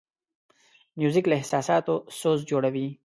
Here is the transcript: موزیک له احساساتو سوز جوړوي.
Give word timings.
موزیک 0.99 1.25
له 1.31 1.35
احساساتو 1.39 1.95
سوز 2.19 2.39
جوړوي. 2.51 2.87